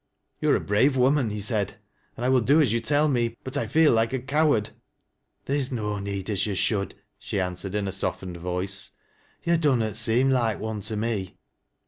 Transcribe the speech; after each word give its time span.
"You 0.41 0.49
are 0.49 0.55
a 0.55 0.59
brave 0.59 0.97
woman," 0.97 1.29
he 1.29 1.39
said," 1.39 1.75
and 2.17 2.23
1 2.23 2.33
will 2.33 2.41
do 2.41 2.59
ae 2.59 2.65
you 2.65 2.79
tell 2.81 3.07
me, 3.07 3.37
but 3.43 3.55
I 3.55 3.67
feel 3.67 3.93
like 3.93 4.13
a 4.13 4.17
coward."" 4.19 4.71
Theer 5.45 5.57
is 5.57 5.71
no 5.71 5.99
need 5.99 6.27
as 6.31 6.47
you 6.47 6.55
should," 6.55 6.95
she 7.19 7.39
answered 7.39 7.75
in 7.75 7.87
a 7.87 7.91
softened 7.91 8.37
voice." 8.37 8.93
Yo' 9.43 9.57
dunnot 9.57 9.95
seem 9.97 10.31
loike 10.31 10.59
one 10.59 10.81
to 10.81 10.97
me." 10.97 11.37